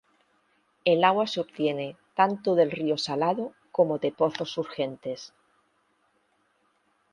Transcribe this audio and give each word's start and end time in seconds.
El 0.83 1.03
agua 1.03 1.27
se 1.27 1.39
obtiene 1.41 1.95
tanto 2.15 2.55
del 2.55 2.71
río 2.71 2.97
Salado 2.97 3.53
como 3.71 3.99
de 3.99 4.11
pozos 4.11 4.49
surgentes. 4.49 5.31